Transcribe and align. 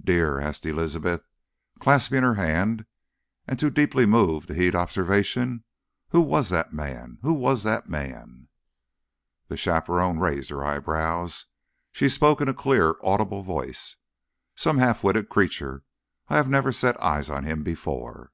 "Dear," 0.00 0.40
asked 0.40 0.64
Elizabeth, 0.64 1.26
clasping 1.80 2.22
her 2.22 2.34
hand, 2.34 2.86
and 3.48 3.58
too 3.58 3.68
deeply 3.68 4.06
moved 4.06 4.46
to 4.46 4.54
heed 4.54 4.76
observation, 4.76 5.64
"who 6.10 6.20
was 6.20 6.50
that 6.50 6.72
man? 6.72 7.18
Who 7.22 7.32
was 7.34 7.64
that 7.64 7.88
man?" 7.88 8.46
The 9.48 9.56
chaperone 9.56 10.20
raised 10.20 10.50
her 10.50 10.64
eyebrows. 10.64 11.46
She 11.90 12.08
spoke 12.08 12.40
in 12.40 12.46
a 12.48 12.54
clear, 12.54 12.94
audible 13.02 13.42
voice. 13.42 13.96
"Some 14.54 14.78
half 14.78 15.02
witted 15.02 15.28
creature. 15.28 15.82
I 16.28 16.36
have 16.36 16.48
never 16.48 16.70
set 16.70 17.02
eyes 17.02 17.28
on 17.28 17.42
him 17.42 17.64
before." 17.64 18.30